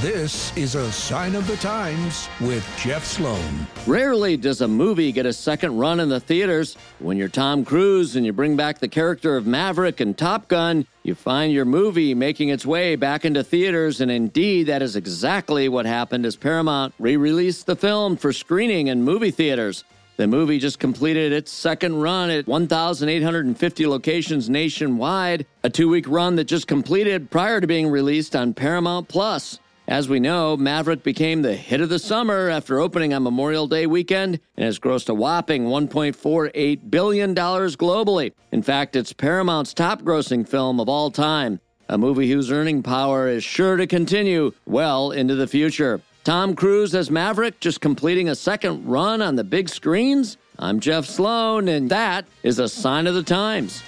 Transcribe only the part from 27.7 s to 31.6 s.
released on Paramount Plus. As we know, Maverick became the